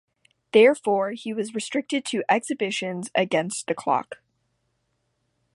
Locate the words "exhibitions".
2.27-3.11